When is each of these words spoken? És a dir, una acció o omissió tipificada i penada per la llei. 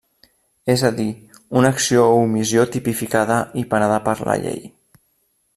És 0.73 0.83
a 0.89 0.89
dir, 0.99 1.05
una 1.61 1.71
acció 1.75 2.07
o 2.15 2.17
omissió 2.23 2.65
tipificada 2.79 3.39
i 3.63 3.67
penada 3.75 4.03
per 4.09 4.19
la 4.31 4.43
llei. 4.47 4.63